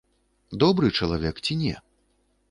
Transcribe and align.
Добры 0.61 0.87
чалавек 0.99 1.41
ці 1.45 1.57
не? 1.61 1.75